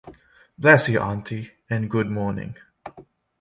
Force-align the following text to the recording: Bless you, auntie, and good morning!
Bless 0.57 0.89
you, 0.89 0.99
auntie, 0.99 1.51
and 1.69 1.87
good 1.87 2.09
morning! 2.09 2.55